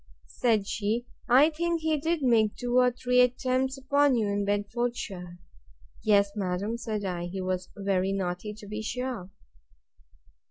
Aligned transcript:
Said 0.25 0.65
she, 0.65 1.05
I 1.29 1.51
think 1.51 1.81
he 1.81 1.95
did 1.95 2.23
make 2.23 2.55
two 2.55 2.75
or 2.79 2.89
three 2.89 3.21
attempts 3.21 3.77
upon 3.77 4.15
you 4.15 4.27
in 4.29 4.45
Bedfordshire? 4.45 5.37
Yes, 6.03 6.31
madam, 6.35 6.75
said 6.79 7.05
I; 7.05 7.27
he 7.27 7.39
was 7.39 7.69
very 7.77 8.11
naughty, 8.11 8.55
to 8.55 8.65
be 8.67 8.81
sure. 8.81 9.29